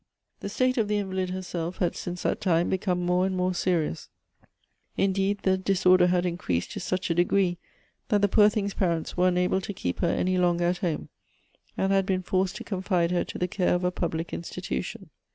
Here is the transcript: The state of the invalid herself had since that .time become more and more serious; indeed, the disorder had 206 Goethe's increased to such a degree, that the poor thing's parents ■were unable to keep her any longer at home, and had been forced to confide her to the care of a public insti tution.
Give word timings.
The 0.39 0.49
state 0.49 0.79
of 0.79 0.87
the 0.87 0.97
invalid 0.97 1.29
herself 1.29 1.77
had 1.77 1.95
since 1.95 2.23
that 2.23 2.41
.time 2.41 2.69
become 2.71 3.05
more 3.05 3.23
and 3.27 3.37
more 3.37 3.53
serious; 3.53 4.09
indeed, 4.97 5.37
the 5.43 5.59
disorder 5.59 6.07
had 6.07 6.23
206 6.23 6.23
Goethe's 6.23 6.33
increased 6.41 6.71
to 6.71 6.79
such 6.79 7.11
a 7.11 7.13
degree, 7.13 7.59
that 8.09 8.23
the 8.23 8.27
poor 8.27 8.49
thing's 8.49 8.73
parents 8.73 9.13
■were 9.13 9.27
unable 9.27 9.61
to 9.61 9.73
keep 9.75 9.99
her 9.99 10.09
any 10.09 10.39
longer 10.39 10.65
at 10.65 10.79
home, 10.79 11.09
and 11.77 11.91
had 11.91 12.07
been 12.07 12.23
forced 12.23 12.55
to 12.55 12.63
confide 12.63 13.11
her 13.11 13.23
to 13.23 13.37
the 13.37 13.47
care 13.47 13.75
of 13.75 13.83
a 13.83 13.91
public 13.91 14.29
insti 14.29 14.61
tution. 14.79 15.09